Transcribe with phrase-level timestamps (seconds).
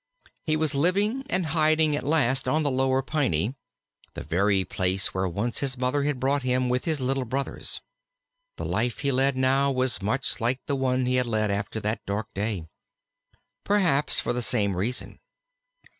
[0.47, 3.53] He was living and hiding at last on the Lower Piney
[4.15, 7.81] the very place where once his Mother had brought him with his little brothers.
[8.57, 12.03] The life he led now was much like the one he had led after that
[12.07, 12.67] dark day.
[13.63, 15.19] Perhaps for the same reason.